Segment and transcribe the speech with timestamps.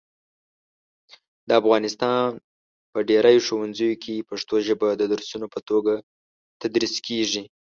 [1.47, 2.27] د افغانستان
[2.91, 5.93] په ډېری ښوونځیو کې پښتو ژبه د درسونو په توګه
[6.61, 7.43] تدریس کېږي.